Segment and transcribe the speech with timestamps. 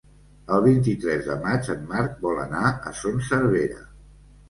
[0.55, 3.83] El vint-i-tres de maig en Marc vol anar a Son Servera.